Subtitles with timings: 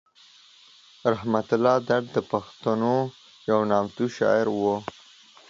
[1.11, 2.95] رحمت الله درد د پښتنو
[3.49, 4.59] یو نامتو شاعر و.